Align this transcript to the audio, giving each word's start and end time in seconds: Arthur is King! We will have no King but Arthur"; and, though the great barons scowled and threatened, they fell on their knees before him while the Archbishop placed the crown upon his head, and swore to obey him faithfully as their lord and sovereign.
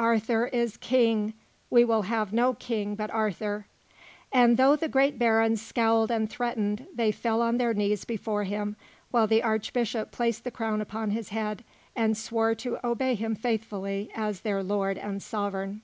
Arthur 0.00 0.46
is 0.48 0.76
King! 0.76 1.34
We 1.70 1.84
will 1.84 2.02
have 2.02 2.32
no 2.32 2.52
King 2.52 2.96
but 2.96 3.12
Arthur"; 3.12 3.68
and, 4.32 4.56
though 4.56 4.74
the 4.74 4.88
great 4.88 5.20
barons 5.20 5.62
scowled 5.62 6.10
and 6.10 6.28
threatened, 6.28 6.88
they 6.92 7.12
fell 7.12 7.40
on 7.40 7.58
their 7.58 7.72
knees 7.72 8.04
before 8.04 8.42
him 8.42 8.74
while 9.12 9.28
the 9.28 9.40
Archbishop 9.44 10.10
placed 10.10 10.42
the 10.42 10.50
crown 10.50 10.80
upon 10.80 11.10
his 11.10 11.28
head, 11.28 11.62
and 11.94 12.16
swore 12.18 12.56
to 12.56 12.84
obey 12.84 13.14
him 13.14 13.36
faithfully 13.36 14.10
as 14.16 14.40
their 14.40 14.64
lord 14.64 14.98
and 14.98 15.22
sovereign. 15.22 15.82